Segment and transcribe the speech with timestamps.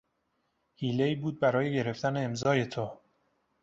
[0.75, 2.91] حیلهای بود برای گرفتن امضای تو